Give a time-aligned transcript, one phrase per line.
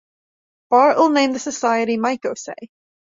[0.71, 2.55] Bartle named the society Micosay.